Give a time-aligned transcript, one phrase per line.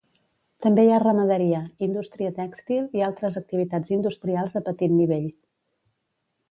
[0.65, 5.29] També hi ha ramaderia, indústria tèxtil i altres activitats industrials a petit nivell.